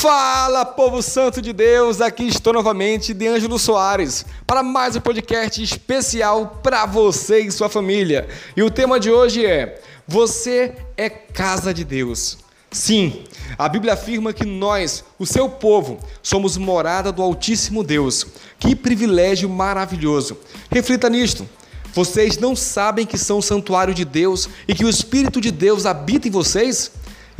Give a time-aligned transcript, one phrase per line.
[0.00, 2.00] Fala, povo santo de Deus!
[2.00, 7.68] Aqui estou novamente, de Ângelo Soares, para mais um podcast especial para você e sua
[7.68, 8.26] família.
[8.56, 9.78] E o tema de hoje é:
[10.08, 12.38] Você é casa de Deus.
[12.70, 13.24] Sim,
[13.58, 18.26] a Bíblia afirma que nós, o seu povo, somos morada do Altíssimo Deus.
[18.58, 20.38] Que privilégio maravilhoso!
[20.70, 21.46] Reflita nisto.
[21.92, 25.84] Vocês não sabem que são o santuário de Deus e que o Espírito de Deus
[25.84, 26.90] habita em vocês?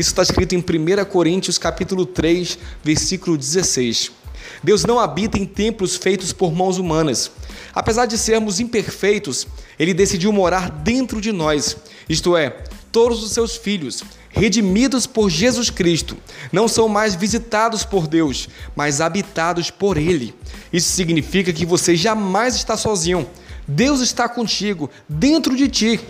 [0.01, 4.11] Isso está escrito em 1 Coríntios capítulo 3, versículo 16.
[4.65, 7.31] Deus não habita em templos feitos por mãos humanas.
[7.75, 9.47] Apesar de sermos imperfeitos,
[9.79, 11.77] Ele decidiu morar dentro de nós,
[12.09, 16.17] isto é, todos os seus filhos, redimidos por Jesus Cristo,
[16.51, 20.35] não são mais visitados por Deus, mas habitados por Ele.
[20.73, 23.29] Isso significa que você jamais está sozinho.
[23.69, 26.01] Deus está contigo, dentro de ti.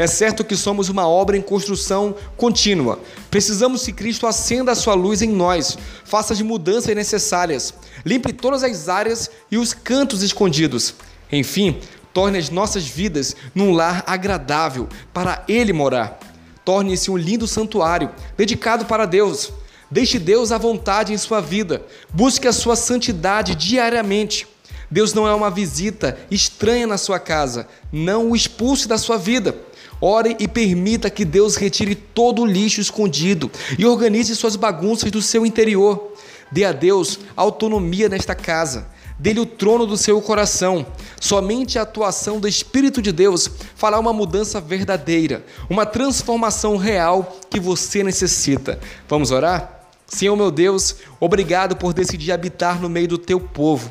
[0.00, 2.98] É certo que somos uma obra em construção contínua.
[3.30, 8.64] Precisamos que Cristo acenda a sua luz em nós, faça as mudanças necessárias, limpe todas
[8.64, 10.94] as áreas e os cantos escondidos.
[11.30, 11.78] Enfim,
[12.14, 16.18] torne as nossas vidas num lar agradável para Ele morar.
[16.64, 19.52] Torne-se um lindo santuário dedicado para Deus.
[19.90, 21.84] Deixe Deus à vontade em sua vida.
[22.08, 24.48] Busque a sua santidade diariamente.
[24.90, 27.68] Deus não é uma visita estranha na sua casa.
[27.92, 29.68] Não o expulse da sua vida.
[30.00, 35.20] Ore e permita que Deus retire todo o lixo escondido e organize suas bagunças do
[35.20, 36.14] seu interior.
[36.50, 38.88] Dê a Deus autonomia nesta casa.
[39.18, 40.86] Dê-lhe o trono do seu coração.
[41.20, 47.60] Somente a atuação do Espírito de Deus fará uma mudança verdadeira, uma transformação real que
[47.60, 48.80] você necessita.
[49.06, 49.88] Vamos orar?
[50.06, 53.90] Senhor meu Deus, obrigado por decidir habitar no meio do teu povo.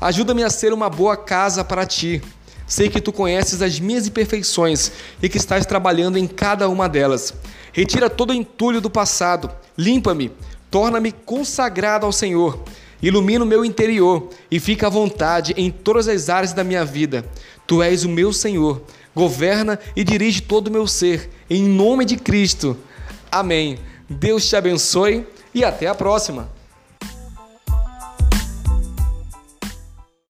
[0.00, 2.22] Ajuda-me a ser uma boa casa para ti
[2.68, 7.32] Sei que tu conheces as minhas imperfeições e que estás trabalhando em cada uma delas.
[7.72, 10.30] Retira todo o entulho do passado, limpa-me,
[10.70, 12.62] torna-me consagrado ao Senhor.
[13.00, 17.24] Ilumina o meu interior e fica à vontade em todas as áreas da minha vida.
[17.66, 18.82] Tu és o meu Senhor,
[19.14, 22.76] governa e dirige todo o meu ser, em nome de Cristo.
[23.30, 23.78] Amém.
[24.10, 26.57] Deus te abençoe e até a próxima.